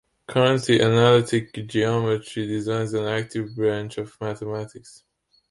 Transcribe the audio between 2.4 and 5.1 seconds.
designates an active branch of mathematics.